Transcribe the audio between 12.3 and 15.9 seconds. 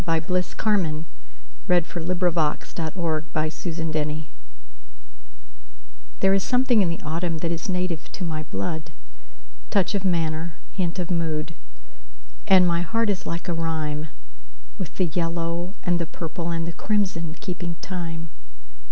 And my heart is like a rhyme, With the yellow